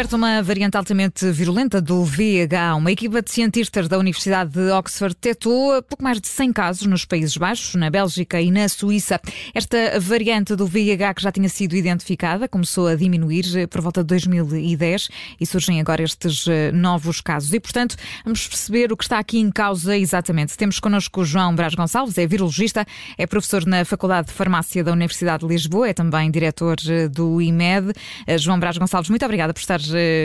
descoberta 0.00 0.16
uma 0.16 0.42
variante 0.42 0.76
altamente 0.78 1.30
virulenta 1.30 1.78
do 1.78 2.02
VH. 2.02 2.74
Uma 2.78 2.90
equipa 2.90 3.20
de 3.20 3.30
cientistas 3.30 3.86
da 3.86 3.98
Universidade 3.98 4.52
de 4.52 4.70
Oxford 4.70 5.14
detectou 5.14 5.82
pouco 5.82 6.02
mais 6.02 6.18
de 6.18 6.26
100 6.26 6.52
casos 6.54 6.86
nos 6.86 7.04
Países 7.04 7.36
Baixos, 7.36 7.74
na 7.74 7.90
Bélgica 7.90 8.40
e 8.40 8.50
na 8.50 8.66
Suíça. 8.66 9.20
Esta 9.54 10.00
variante 10.00 10.56
do 10.56 10.66
VIH, 10.66 11.14
que 11.14 11.22
já 11.22 11.30
tinha 11.30 11.48
sido 11.50 11.76
identificada, 11.76 12.48
começou 12.48 12.86
a 12.86 12.94
diminuir 12.94 13.68
por 13.68 13.82
volta 13.82 14.00
de 14.02 14.06
2010 14.06 15.08
e 15.38 15.44
surgem 15.44 15.80
agora 15.80 16.02
estes 16.02 16.46
eh, 16.48 16.72
novos 16.72 17.20
casos. 17.20 17.52
E, 17.52 17.60
portanto, 17.60 17.94
vamos 18.24 18.48
perceber 18.48 18.90
o 18.92 18.96
que 18.96 19.04
está 19.04 19.18
aqui 19.18 19.38
em 19.38 19.50
causa 19.50 19.98
exatamente. 19.98 20.56
Temos 20.56 20.80
connosco 20.80 21.20
o 21.20 21.24
João 21.26 21.54
Brás 21.54 21.74
Gonçalves, 21.74 22.16
é 22.16 22.26
virologista, 22.26 22.86
é 23.18 23.26
professor 23.26 23.66
na 23.66 23.84
Faculdade 23.84 24.28
de 24.28 24.32
Farmácia 24.32 24.82
da 24.82 24.92
Universidade 24.92 25.46
de 25.46 25.52
Lisboa, 25.52 25.90
é 25.90 25.92
também 25.92 26.30
diretor 26.30 26.76
eh, 26.88 27.06
do 27.06 27.42
IMED. 27.42 27.92
Eh, 28.26 28.38
João 28.38 28.58
Brás 28.58 28.78
Gonçalves, 28.78 29.10
muito 29.10 29.24
obrigada 29.26 29.52
por 29.52 29.60
estar 29.60 29.78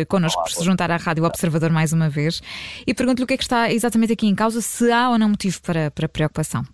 connosco, 0.08 0.42
por 0.44 0.52
se 0.52 0.64
juntar 0.64 0.92
à 0.92 0.98
Rádio 0.98 1.24
Observador 1.24 1.72
mais 1.72 1.94
uma 1.94 2.10
vez. 2.10 2.42
E 2.86 2.94
pergunto-lhe 2.94 3.24
o 3.24 3.28
que 3.28 3.34
é 3.34 3.38
que 3.38 3.44
está 3.44 3.72
exatamente 3.72 4.14
aqui 4.14 4.28
em 4.28 4.36
causa, 4.36 4.62
se 4.62 4.92
há 4.92 5.10
ou 5.10 5.18
não 5.18 5.30
motivo 5.30 5.62
para, 5.62 5.92
para 5.92 6.08
preocupação. 6.10 6.66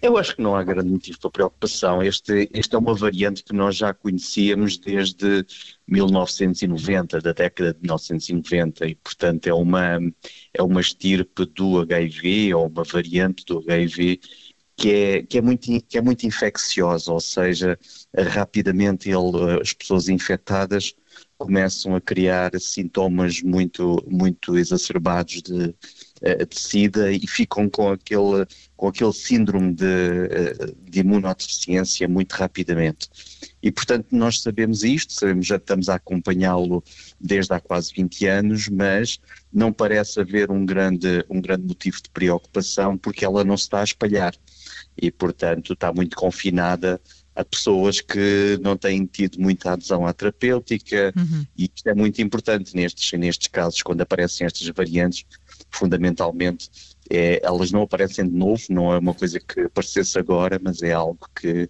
Eu 0.00 0.16
acho 0.18 0.36
que 0.36 0.42
não 0.42 0.54
há 0.54 0.62
grande 0.62 0.90
motivo 0.90 1.18
para 1.18 1.30
preocupação. 1.30 2.02
Este, 2.02 2.48
este 2.52 2.74
é 2.74 2.78
uma 2.78 2.94
variante 2.94 3.42
que 3.42 3.54
nós 3.54 3.76
já 3.76 3.94
conhecíamos 3.94 4.76
desde 4.78 5.44
1990, 5.88 7.20
da 7.20 7.32
década 7.32 7.72
de 7.72 7.80
1990, 7.80 8.86
e 8.86 8.94
portanto 8.94 9.46
é 9.46 9.54
uma, 9.54 9.98
é 10.54 10.62
uma 10.62 10.80
estirpe 10.80 11.46
do 11.46 11.80
HIV, 11.80 12.54
ou 12.54 12.68
uma 12.68 12.84
variante 12.84 13.44
do 13.46 13.58
HIV, 13.58 14.20
que 14.76 14.90
é, 14.90 15.22
que 15.22 15.38
é, 15.38 15.42
muito, 15.42 15.66
que 15.82 15.98
é 15.98 16.02
muito 16.02 16.26
infecciosa, 16.26 17.10
ou 17.10 17.20
seja, 17.20 17.78
rapidamente 18.14 19.08
ele, 19.08 19.60
as 19.60 19.72
pessoas 19.72 20.08
infectadas 20.08 20.94
começam 21.38 21.94
a 21.94 22.00
criar 22.00 22.50
sintomas 22.58 23.42
muito, 23.42 24.02
muito 24.08 24.56
exacerbados 24.56 25.42
de, 25.42 25.74
eh, 26.22 26.44
de 26.44 26.58
SIDA 26.58 27.12
e 27.12 27.26
ficam 27.26 27.68
com 27.68 27.90
aquele, 27.90 28.46
com 28.76 28.88
aquele 28.88 29.12
síndrome 29.12 29.74
de, 29.74 29.84
eh, 29.84 30.74
de 30.82 31.00
imunodeficiência 31.00 32.08
muito 32.08 32.32
rapidamente. 32.32 33.08
E, 33.62 33.70
portanto, 33.70 34.06
nós 34.12 34.40
sabemos 34.40 34.82
isto, 34.82 35.12
sabemos, 35.12 35.46
já 35.46 35.56
estamos 35.56 35.88
a 35.88 35.96
acompanhá-lo 35.96 36.82
desde 37.20 37.52
há 37.52 37.60
quase 37.60 37.92
20 37.94 38.26
anos, 38.26 38.68
mas 38.68 39.18
não 39.52 39.72
parece 39.72 40.20
haver 40.20 40.50
um 40.50 40.64
grande, 40.64 41.24
um 41.28 41.40
grande 41.40 41.66
motivo 41.66 42.02
de 42.02 42.10
preocupação 42.10 42.96
porque 42.96 43.24
ela 43.24 43.44
não 43.44 43.56
se 43.56 43.64
está 43.64 43.80
a 43.80 43.84
espalhar 43.84 44.34
e, 44.96 45.10
portanto, 45.10 45.74
está 45.74 45.92
muito 45.92 46.16
confinada 46.16 47.00
a 47.36 47.44
pessoas 47.44 48.00
que 48.00 48.58
não 48.62 48.76
têm 48.76 49.04
tido 49.04 49.38
muita 49.38 49.72
adesão 49.72 50.06
à 50.06 50.12
terapêutica 50.12 51.12
uhum. 51.16 51.46
e 51.56 51.70
isto 51.74 51.86
é 51.86 51.94
muito 51.94 52.20
importante 52.22 52.74
nestes, 52.74 53.12
nestes 53.18 53.48
casos, 53.48 53.82
quando 53.82 54.00
aparecem 54.00 54.46
estas 54.46 54.66
variantes, 54.68 55.24
fundamentalmente 55.70 56.70
é, 57.10 57.40
elas 57.44 57.70
não 57.70 57.82
aparecem 57.82 58.26
de 58.28 58.34
novo, 58.34 58.62
não 58.70 58.92
é 58.92 58.98
uma 58.98 59.14
coisa 59.14 59.38
que 59.38 59.60
aparecesse 59.60 60.18
agora, 60.18 60.58
mas 60.60 60.82
é 60.82 60.92
algo 60.92 61.28
que 61.40 61.62
uh, 61.62 61.68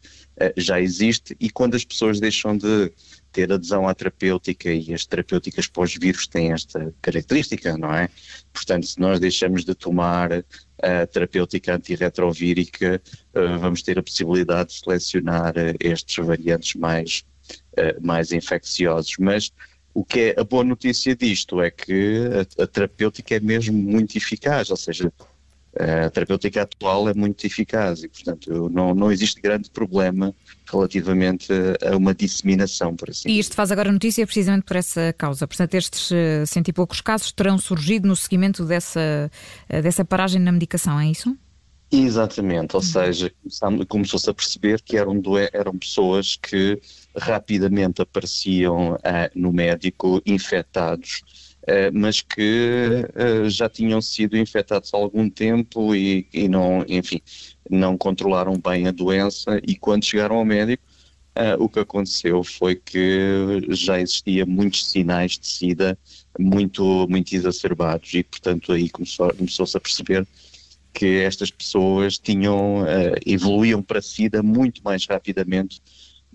já 0.56 0.81
existe 0.81 1.37
e 1.39 1.50
quando 1.50 1.75
as 1.75 1.84
pessoas 1.84 2.20
deixam 2.20 2.56
de 2.56 2.92
ter 3.33 3.53
adesão 3.53 3.87
à 3.87 3.94
terapêutica 3.94 4.72
e 4.72 4.94
as 4.94 5.05
terapêuticas 5.05 5.67
pós-vírus 5.67 6.27
têm 6.27 6.53
esta 6.53 6.94
característica, 7.03 7.77
não 7.77 7.92
é? 7.92 8.09
Portanto, 8.53 8.87
se 8.87 8.98
nós 8.98 9.20
deixamos 9.20 9.64
de 9.64 9.75
tomar 9.75 10.31
a 10.82 11.06
terapêutica 11.06 11.74
antirretrovírica, 11.74 13.00
uh, 13.34 13.58
vamos 13.58 13.82
ter 13.82 13.98
a 13.98 14.02
possibilidade 14.02 14.70
de 14.70 14.80
selecionar 14.80 15.55
uh, 15.56 15.77
estes 15.80 16.24
variantes 16.24 16.74
mais, 16.74 17.24
mais 18.00 18.32
infecciosos. 18.32 19.14
Mas 19.19 19.52
o 19.94 20.04
que 20.04 20.34
é 20.36 20.41
a 20.41 20.44
boa 20.44 20.65
notícia 20.65 21.15
disto 21.15 21.60
é 21.60 21.70
que 21.70 22.28
a 22.59 22.66
terapêutica 22.66 23.36
é 23.36 23.41
mesmo 23.41 23.76
muito 23.76 24.16
eficaz, 24.16 24.70
ou 24.70 24.76
seja, 24.76 25.12
a 25.78 26.10
terapêutica 26.10 26.62
atual 26.62 27.09
é 27.09 27.14
muito 27.14 27.44
eficaz 27.47 28.03
e, 28.03 28.09
portanto, 28.09 28.70
não, 28.70 28.94
não 28.94 29.12
existe 29.12 29.41
grande 29.41 29.70
problema 29.70 30.34
relativamente 30.70 31.53
a 31.84 31.97
uma 31.97 32.14
disseminação, 32.14 32.97
por 32.97 33.10
assim 33.10 33.28
E 33.28 33.38
isto 33.38 33.54
faz 33.54 33.70
agora 33.70 33.92
notícia 33.92 34.26
precisamente 34.26 34.65
por 34.65 34.76
essa 34.76 35.15
causa. 35.16 35.47
Portanto, 35.47 35.75
estes 35.75 36.10
eh, 36.12 36.44
cento 36.47 36.69
e 36.69 36.72
poucos 36.72 37.00
casos 37.00 37.32
terão 37.32 37.59
surgido 37.59 38.09
no 38.09 38.16
seguimento 38.16 38.65
dessa, 38.65 39.31
eh, 39.69 39.82
dessa 39.82 40.04
paragem 40.04 40.41
na 40.41 40.53
medicação, 40.53 40.98
é 40.98 41.06
isso? 41.06 41.36
Exatamente, 41.91 42.75
ou 42.75 42.82
uhum. 42.82 42.86
seja, 42.86 43.32
começou-se 43.88 44.28
a 44.28 44.34
perceber 44.34 44.82
que 44.82 44.97
eram, 44.97 45.22
eram 45.53 45.78
pessoas 45.78 46.36
que 46.36 46.81
rapidamente 47.16 48.03
apareciam 48.03 48.94
uh, 48.94 48.98
no 49.34 49.53
médico 49.53 50.20
infectados, 50.26 51.22
mas 51.93 52.21
que 52.21 53.04
uh, 53.15 53.50
já 53.50 53.69
tinham 53.69 54.00
sido 54.00 54.37
infectados 54.37 54.93
há 54.94 54.97
algum 54.97 55.28
tempo 55.28 55.94
e, 55.94 56.27
e, 56.32 56.49
não, 56.49 56.84
enfim, 56.88 57.21
não 57.69 57.97
controlaram 57.97 58.54
bem 58.59 58.87
a 58.87 58.93
doença. 58.93 59.60
E 59.66 59.75
quando 59.77 60.04
chegaram 60.04 60.37
ao 60.37 60.44
médico 60.44 60.82
o 61.59 61.69
que 61.69 61.78
aconteceu 61.81 62.43
foi 62.43 62.77
que 62.77 63.60
já 63.69 64.00
existia 64.00 64.47
muitos 64.47 64.87
sinais 64.87 65.32
de 65.32 65.47
SIDA 65.47 65.99
muito, 66.38 67.06
muito 67.10 67.34
exacerbados. 67.34 68.15
E 68.15 68.22
portanto 68.22 68.72
aí 68.72 68.88
começou-se 68.88 69.37
começou 69.37 69.66
a 69.75 69.81
perceber 69.81 70.27
que 70.94 71.19
estas 71.19 71.50
pessoas 71.50 72.16
tinham, 72.16 72.87
evoluíam 73.27 73.83
para 73.83 74.00
SIDA 74.00 74.43
muito 74.43 74.81
mais 74.83 75.04
rapidamente 75.06 75.83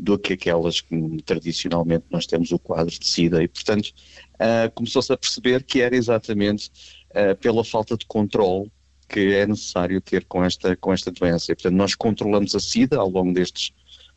do 0.02 0.18
que 0.18 0.34
aquelas 0.34 0.82
que 0.82 1.22
tradicionalmente 1.24 2.06
nós 2.10 2.26
temos 2.26 2.52
o 2.52 2.58
quadro 2.58 2.92
de 2.98 3.06
SIDA 3.06 3.44
e, 3.44 3.48
portanto, 3.48 3.94
uh, 4.34 4.72
começou-se 4.74 5.14
a 5.14 5.18
perceber 5.18 5.64
que 5.64 5.80
era 5.80 5.96
exatamente 5.96 6.72
uh, 7.12 7.36
pela 7.40 7.64
falta 7.64 7.96
de 7.96 8.08
controle 8.08 8.72
que 9.08 9.20
é 9.36 9.46
necessário 9.46 10.02
ter 10.02 10.26
com 10.26 10.44
esta, 10.44 10.76
com 10.76 10.92
esta 10.92 11.12
doença. 11.12 11.52
E, 11.52 11.56
portanto, 11.56 11.76
nós 11.76 11.94
controlamos 11.94 12.56
a 12.56 12.60
SIDA 12.60 12.98
ao 12.98 13.10
longo 13.10 13.32
destes, 13.32 13.72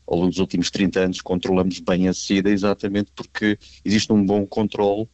ao 0.07 0.17
longo 0.17 0.29
dos 0.29 0.39
últimos 0.39 0.71
30 0.71 0.99
anos, 1.01 1.21
controlamos 1.21 1.79
bem 1.79 2.07
a 2.07 2.13
SIDA 2.13 2.49
exatamente 2.49 3.11
porque 3.15 3.59
existe 3.83 4.11
um 4.11 4.25
bom 4.25 4.43
controle 4.43 5.07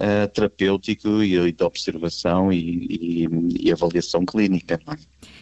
uh, 0.00 0.28
terapêutico 0.28 1.22
e, 1.22 1.52
de 1.52 1.64
observação 1.64 2.52
e, 2.52 2.86
e, 2.90 3.28
e 3.68 3.72
avaliação 3.72 4.24
clínica. 4.24 4.80
É? 4.86 4.96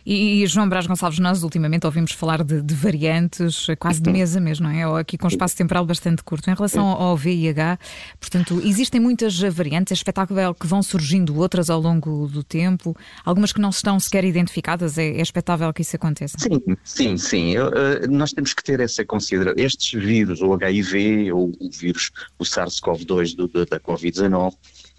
E, 0.06 0.47
João 0.47 0.69
Brás 0.69 0.87
Gonçalves, 0.87 1.19
nós 1.19 1.42
ultimamente 1.42 1.87
ouvimos 1.87 2.12
falar 2.12 2.44
de, 2.44 2.60
de, 2.60 2.75
variantes 2.75 3.66
quase 3.78 4.03
de 4.03 4.10
mesa 4.10 4.38
mesmo, 4.38 4.66
não 4.66 4.75
é? 4.75 4.87
Ou 4.87 4.97
aqui 4.97 5.16
com 5.16 5.26
espaço 5.26 5.56
temporal 5.56 5.87
bastante 5.87 6.22
curto. 6.22 6.50
Em 6.50 6.54
relação 6.54 6.87
ao 6.87 7.16
VIH, 7.16 7.78
portanto, 8.20 8.60
existem 8.64 9.00
muitas 9.00 9.38
variantes, 9.41 9.93
é 9.93 9.94
expectável 9.94 10.54
que 10.54 10.66
vão 10.66 10.82
surgindo 10.82 11.38
outras 11.38 11.70
ao 11.70 11.81
longo 11.81 12.28
do 12.28 12.44
tempo, 12.44 12.94
algumas 13.25 13.50
que 13.50 13.60
não 13.60 13.70
estão 13.70 13.98
sequer 13.98 14.25
identificadas, 14.25 14.98
é, 14.98 15.06
é 15.06 15.22
expectável 15.22 15.72
que 15.72 15.81
isso 15.81 15.97
aconteça? 15.97 16.37
Sim, 16.38 16.76
sim, 16.84 17.16
sim. 17.16 17.50
Eu, 17.53 17.69
uh, 17.69 18.10
nós 18.10 18.32
temos 18.32 18.53
que 18.53 18.62
ter 18.62 18.81
essa 18.81 19.04
consideração. 19.06 19.54
Estes 19.56 20.03
vírus, 20.03 20.43
o 20.43 20.53
HIV 20.53 21.32
ou 21.32 21.50
o 21.59 21.70
vírus, 21.70 22.10
o 22.38 22.44
SARS-CoV-2 22.44 23.37
da 23.70 23.81
Covid-19, 23.81 24.44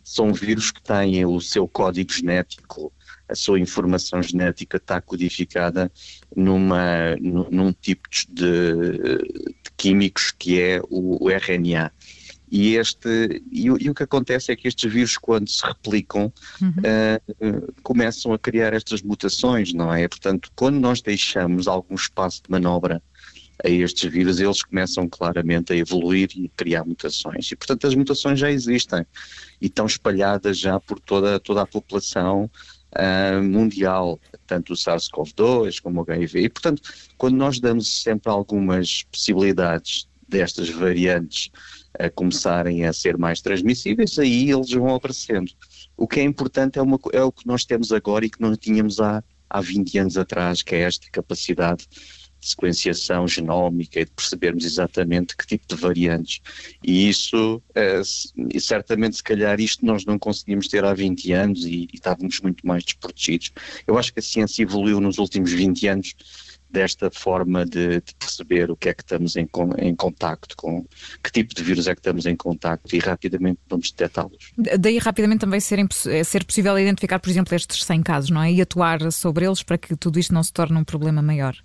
são 0.03 0.33
vírus 0.33 0.71
que 0.71 0.81
têm 0.81 1.25
o 1.25 1.41
seu 1.41 1.67
código 1.67 2.11
genético 2.11 2.91
a 3.27 3.35
sua 3.35 3.59
informação 3.59 4.21
genética 4.21 4.77
está 4.77 5.01
codificada 5.01 5.91
numa, 6.35 7.15
num 7.17 7.71
tipo 7.73 8.07
de, 8.29 8.33
de 8.33 9.71
químicos 9.75 10.31
que 10.31 10.61
é 10.61 10.81
o, 10.89 11.25
o 11.25 11.29
RNA. 11.29 11.91
E, 12.51 12.75
este, 12.75 13.41
e, 13.51 13.65
e, 13.65 13.89
o 13.89 13.93
que 13.93 14.03
acontece 14.03 14.51
é 14.51 14.55
que 14.55 14.67
estes 14.67 14.91
vírus, 14.91 15.17
quando 15.17 15.49
se 15.49 15.65
replicam, 15.65 16.31
uhum. 16.61 16.69
uh, 16.69 17.73
começam 17.81 18.31
a 18.33 18.39
criar 18.39 18.71
estas 18.73 19.01
mutações, 19.01 19.73
não 19.73 19.91
é? 19.91 20.07
Portanto, 20.07 20.51
quando 20.55 20.79
nós 20.79 21.01
deixamos 21.01 21.67
algum 21.67 21.95
espaço 21.95 22.43
de 22.43 22.51
manobra 22.51 23.01
a 23.63 23.69
estes 23.69 24.11
vírus, 24.11 24.39
eles 24.39 24.63
começam 24.63 25.07
claramente 25.07 25.73
a 25.73 25.75
evoluir 25.75 26.29
e 26.35 26.49
criar 26.49 26.83
mutações. 26.83 27.51
E, 27.51 27.55
portanto, 27.55 27.87
as 27.87 27.95
mutações 27.95 28.39
já 28.39 28.51
existem 28.51 29.05
e 29.61 29.67
estão 29.67 29.85
espalhadas 29.85 30.57
já 30.57 30.79
por 30.79 30.99
toda, 30.99 31.39
toda 31.39 31.61
a 31.61 31.67
população 31.67 32.49
uh, 32.95 33.43
mundial, 33.43 34.19
tanto 34.45 34.73
o 34.73 34.75
SARS-CoV-2 34.75 35.81
como 35.81 36.01
o 36.01 36.03
HIV. 36.03 36.41
E, 36.41 36.49
portanto, 36.49 36.81
quando 37.17 37.35
nós 37.35 37.59
damos 37.59 38.03
sempre 38.03 38.29
algumas 38.31 39.03
possibilidades 39.03 40.07
destas 40.27 40.69
variantes 40.69 41.49
a 41.97 42.09
começarem 42.09 42.85
a 42.85 42.91
ser 42.91 43.17
mais 43.17 43.41
transmissíveis, 43.41 44.19
aí 44.19 44.51
eles 44.51 44.71
vão 44.71 44.93
aparecendo. 44.93 45.51
O 45.95 46.07
que 46.07 46.19
é 46.19 46.23
importante 46.23 46.77
é, 46.77 46.81
uma, 46.81 46.99
é 47.13 47.23
o 47.23 47.31
que 47.31 47.47
nós 47.47 47.63
temos 47.63 47.91
agora 47.93 48.25
e 48.25 48.29
que 48.29 48.41
não 48.41 48.55
tínhamos 48.55 48.99
há, 48.99 49.23
há 49.49 49.61
20 49.61 49.99
anos 49.99 50.17
atrás, 50.17 50.61
que 50.61 50.75
é 50.75 50.81
esta 50.81 51.07
capacidade 51.09 51.87
sequenciação 52.49 53.27
genómica 53.27 53.99
e 53.99 54.05
de 54.05 54.11
percebermos 54.11 54.65
exatamente 54.65 55.35
que 55.35 55.45
tipo 55.45 55.65
de 55.67 55.75
variantes. 55.75 56.41
E 56.83 57.09
isso, 57.09 57.61
é, 57.73 58.01
e 58.53 58.59
certamente, 58.59 59.17
se 59.17 59.23
calhar, 59.23 59.59
isto 59.59 59.85
nós 59.85 60.05
não 60.05 60.17
conseguimos 60.17 60.67
ter 60.67 60.83
há 60.83 60.93
20 60.93 61.31
anos 61.33 61.65
e, 61.65 61.87
e 61.91 61.95
estávamos 61.95 62.39
muito 62.41 62.65
mais 62.65 62.83
desprotegidos. 62.83 63.51
Eu 63.87 63.97
acho 63.97 64.13
que 64.13 64.19
a 64.19 64.23
ciência 64.23 64.63
evoluiu 64.63 64.99
nos 64.99 65.17
últimos 65.17 65.51
20 65.51 65.87
anos 65.87 66.15
desta 66.75 67.09
forma 67.09 67.65
de, 67.65 68.01
de, 68.01 68.13
perceber 68.19 68.69
o 68.69 68.75
que 68.75 68.89
é 68.89 68.93
que 68.93 69.01
estamos 69.01 69.37
em, 69.37 69.47
em 69.77 69.95
contacto 69.95 70.55
com, 70.57 70.85
que 71.23 71.31
tipo 71.31 71.55
de 71.55 71.63
vírus 71.63 71.87
é 71.87 71.93
que 71.95 71.99
estamos 71.99 72.25
em 72.25 72.35
contacto 72.35 72.93
e 72.93 72.99
rapidamente 72.99 73.59
vamos 73.69 73.91
detectá-los. 73.91 74.51
Daí 74.77 74.97
rapidamente 74.97 75.39
também 75.39 75.59
ser, 75.61 75.79
é 75.79 76.23
ser 76.23 76.43
possível 76.43 76.77
identificar, 76.77 77.19
por 77.19 77.29
exemplo, 77.29 77.55
estes 77.55 77.83
100 77.85 78.03
casos, 78.03 78.29
não 78.29 78.41
é? 78.41 78.51
E 78.51 78.61
atuar 78.61 79.09
sobre 79.11 79.45
eles 79.45 79.63
para 79.63 79.77
que 79.77 79.95
tudo 79.95 80.19
isto 80.19 80.33
não 80.33 80.43
se 80.43 80.51
torne 80.51 80.77
um 80.77 80.83
problema 80.83 81.21
maior. 81.21 81.55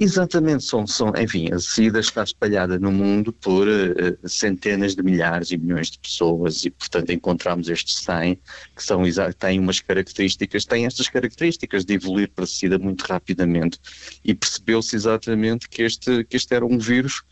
Exatamente, 0.00 0.62
são, 0.62 0.86
são, 0.86 1.12
enfim, 1.18 1.52
a 1.52 1.58
SIDA 1.58 1.98
está 1.98 2.22
espalhada 2.22 2.78
no 2.78 2.92
mundo 2.92 3.32
por 3.32 3.66
uh, 3.66 4.28
centenas 4.28 4.94
de 4.94 5.02
milhares 5.02 5.50
e 5.50 5.56
milhões 5.56 5.90
de 5.90 5.98
pessoas 5.98 6.64
e, 6.64 6.70
portanto, 6.70 7.10
encontramos 7.10 7.68
estes 7.68 7.96
100 8.04 8.36
que 8.76 8.84
são, 8.84 9.02
têm 9.36 9.58
umas 9.58 9.80
características, 9.80 10.64
têm 10.64 10.86
estas 10.86 11.08
características 11.08 11.84
de 11.84 11.94
evoluir 11.94 12.30
para 12.30 12.44
a 12.44 12.46
SIDA 12.46 12.78
muito 12.78 13.02
rapidamente. 13.02 13.80
E 14.24 14.32
percebeu-se 14.34 14.94
exatamente 14.94 15.68
que 15.68 15.82
este, 15.82 16.22
que 16.22 16.36
este 16.36 16.54
era 16.54 16.64
um 16.64 16.78
vírus 16.78 17.24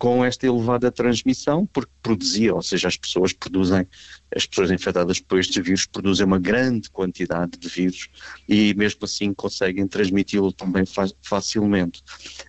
com 0.00 0.24
esta 0.24 0.46
elevada 0.46 0.90
transmissão, 0.90 1.66
porque 1.66 1.92
produzia, 2.02 2.54
ou 2.54 2.62
seja, 2.62 2.88
as 2.88 2.96
pessoas 2.96 3.34
produzem, 3.34 3.86
as 4.34 4.46
pessoas 4.46 4.70
infectadas 4.70 5.20
por 5.20 5.38
estes 5.38 5.62
vírus 5.62 5.84
produzem 5.84 6.24
uma 6.24 6.38
grande 6.38 6.88
quantidade 6.88 7.58
de 7.58 7.68
vírus 7.68 8.08
e 8.48 8.72
mesmo 8.72 9.00
assim 9.02 9.34
conseguem 9.34 9.86
transmiti-lo 9.86 10.54
também 10.54 10.86
fa 10.86 11.06
facilmente. 11.20 12.02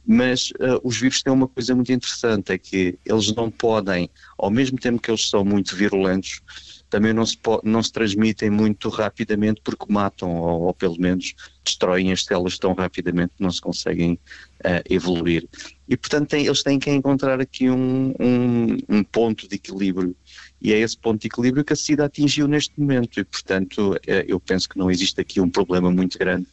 Mas 0.07 0.51
uh, 0.51 0.79
os 0.81 0.97
vírus 0.97 1.21
têm 1.21 1.33
uma 1.33 1.45
coisa 1.45 1.75
muito 1.75 1.91
interessante, 1.91 2.53
é 2.53 2.57
que 2.57 2.97
eles 3.05 3.35
não 3.35 3.51
podem, 3.51 4.09
ao 4.37 4.49
mesmo 4.49 4.79
tempo 4.79 5.01
que 5.01 5.11
eles 5.11 5.29
são 5.29 5.43
muito 5.43 5.75
virulentos, 5.75 6.41
também 6.91 7.13
não 7.13 7.25
se, 7.25 7.37
não 7.63 7.81
se 7.81 7.91
transmitem 7.91 8.49
muito 8.49 8.89
rapidamente 8.89 9.61
porque 9.63 9.85
matam 9.91 10.35
ou, 10.35 10.63
ou, 10.63 10.73
pelo 10.73 10.99
menos 10.99 11.33
destroem 11.63 12.11
as 12.11 12.25
células 12.25 12.59
tão 12.59 12.73
rapidamente 12.73 13.33
que 13.37 13.41
não 13.41 13.49
se 13.49 13.61
conseguem 13.61 14.19
uh, 14.59 14.83
evoluir. 14.89 15.47
E 15.87 15.95
portanto 15.95 16.29
tem, 16.29 16.45
eles 16.45 16.61
têm 16.61 16.77
que 16.77 16.91
encontrar 16.91 17.39
aqui 17.39 17.69
um, 17.69 18.13
um, 18.19 18.77
um, 18.89 19.03
ponto 19.03 19.47
de 19.47 19.55
equilíbrio 19.55 20.13
e 20.61 20.73
é 20.73 20.79
esse 20.79 20.97
ponto 20.97 21.21
de 21.21 21.27
equilíbrio 21.27 21.63
que 21.63 21.73
a 21.73 21.77
SIDA 21.77 22.05
atingiu 22.05 22.47
neste 22.47 22.77
momento 22.77 23.19
e 23.19 23.23
portanto 23.23 23.93
uh, 23.93 23.99
eu 24.27 24.39
penso 24.39 24.67
que 24.67 24.77
não 24.77 24.91
existe 24.91 25.19
aqui 25.21 25.39
um 25.39 25.49
problema 25.49 25.89
muito 25.89 26.19
grande 26.19 26.45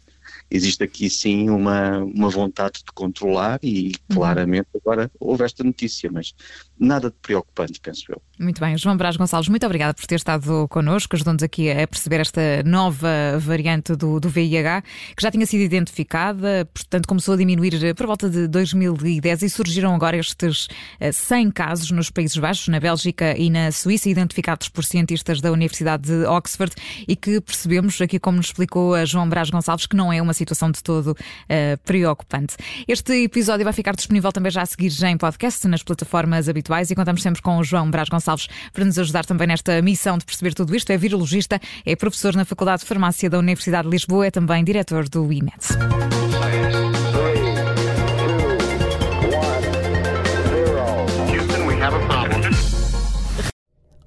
existe 0.51 0.83
aqui 0.83 1.11
sim 1.11 1.51
uma, 1.51 1.99
uma 1.99 2.29
vontade 2.29 2.79
de 2.85 2.93
controlar 2.93 3.59
e 3.63 3.89
uhum. 3.89 4.17
claramente 4.17 4.69
agora 4.75 5.11
houve 5.21 5.45
esta 5.45 5.63
notícia, 5.63 6.11
mas 6.11 6.35
nada 6.79 7.11
de 7.11 7.17
preocupante, 7.21 7.81
penso 7.81 8.05
eu. 8.09 8.23
Muito 8.39 8.61
bem, 8.61 8.79
João 8.79 8.97
Brás 8.97 9.17
Gonçalves, 9.17 9.49
muito 9.49 9.67
obrigada 9.67 9.93
por 9.93 10.07
ter 10.07 10.15
estado 10.15 10.69
connosco, 10.69 11.17
ajudando-nos 11.17 11.43
aqui 11.43 11.71
a 11.71 11.87
perceber 11.89 12.21
esta 12.21 12.63
nova 12.65 13.09
variante 13.41 13.97
do, 13.97 14.21
do 14.21 14.29
VIH, 14.29 14.83
que 15.17 15.23
já 15.23 15.31
tinha 15.31 15.45
sido 15.45 15.63
identificada, 15.63 16.69
portanto 16.73 17.09
começou 17.09 17.35
a 17.35 17.37
diminuir 17.37 17.95
por 17.97 18.07
volta 18.07 18.31
de 18.31 18.47
2010 18.47 19.43
e 19.43 19.51
surgiram 19.51 19.93
agora 19.93 20.17
estes 20.17 20.69
100 21.13 21.49
eh, 21.49 21.51
casos 21.53 21.91
nos 21.91 22.11
Países 22.11 22.37
Baixos, 22.37 22.69
na 22.69 22.79
Bélgica 22.79 23.37
e 23.37 23.51
na 23.51 23.73
Suíça, 23.73 24.09
identificados 24.09 24.69
por 24.69 24.85
cientistas 24.85 25.41
da 25.41 25.51
Universidade 25.51 26.05
de 26.05 26.25
Oxford 26.27 26.73
e 27.09 27.17
que 27.17 27.41
percebemos, 27.41 28.01
aqui 28.01 28.21
como 28.21 28.37
nos 28.37 28.47
explicou 28.47 28.95
a 28.95 29.05
João 29.05 29.29
Brás 29.29 29.51
Gonçalves, 29.51 29.87
que 29.87 29.97
não 29.97 30.13
é 30.13 30.23
uma 30.23 30.33
situação 30.33 30.71
de 30.71 30.81
todo 30.83 31.09
uh, 31.09 31.17
preocupante. 31.85 32.57
Este 32.87 33.25
episódio 33.25 33.65
vai 33.65 33.73
ficar 33.73 33.97
disponível 33.97 34.31
também 34.31 34.53
já 34.53 34.63
a 34.63 34.67
seguir 34.67 34.91
já 34.91 35.11
em 35.11 35.17
podcast, 35.17 35.67
nas 35.67 35.83
plataformas 35.83 36.47
e 36.91 36.95
contamos 36.95 37.23
sempre 37.23 37.41
com 37.41 37.59
o 37.59 37.65
João 37.65 37.91
Brás 37.91 38.09
Gonçalves 38.09 38.49
para 38.73 38.85
nos 38.85 38.99
ajudar 38.99 39.25
também 39.25 39.47
nesta 39.47 39.81
missão 39.81 40.19
de 40.19 40.25
perceber 40.25 40.55
tudo 40.55 40.77
isto. 40.77 40.91
É 40.91 40.97
virologista, 40.97 41.61
é 41.85 41.97
professor 41.97 42.35
na 42.35 42.45
Faculdade 42.45 42.83
de 42.83 42.89
Farmácia 42.89 43.31
da 43.31 43.39
Universidade 43.39 43.89
de 43.89 43.91
Lisboa, 43.91 44.27
é 44.27 44.31
também 44.31 44.63
diretor 44.63 45.09
do 45.09 45.33
IMED. 45.33 45.57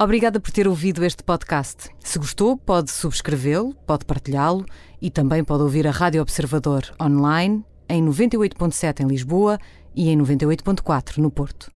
Obrigada 0.01 0.39
por 0.39 0.49
ter 0.49 0.67
ouvido 0.67 1.05
este 1.05 1.23
podcast. 1.23 1.89
Se 1.99 2.17
gostou, 2.17 2.57
pode 2.57 2.89
subscrevê-lo, 2.89 3.75
pode 3.85 4.03
partilhá-lo 4.03 4.65
e 4.99 5.11
também 5.11 5.43
pode 5.43 5.61
ouvir 5.61 5.85
a 5.85 5.91
Rádio 5.91 6.23
Observador 6.23 6.91
online 6.99 7.63
em 7.87 8.03
98.7 8.03 9.01
em 9.01 9.07
Lisboa 9.07 9.59
e 9.95 10.09
em 10.09 10.17
98.4 10.17 11.17
no 11.17 11.29
Porto. 11.29 11.69